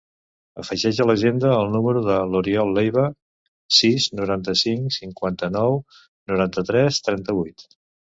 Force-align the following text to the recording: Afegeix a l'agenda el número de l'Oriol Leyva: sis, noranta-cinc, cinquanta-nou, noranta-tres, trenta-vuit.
Afegeix 0.61 0.99
a 1.03 1.05
l'agenda 1.09 1.49
el 1.57 1.67
número 1.73 1.99
de 2.07 2.15
l'Oriol 2.31 2.73
Leyva: 2.77 3.03
sis, 3.79 4.07
noranta-cinc, 4.21 4.95
cinquanta-nou, 4.97 5.77
noranta-tres, 6.33 6.99
trenta-vuit. 7.09 7.67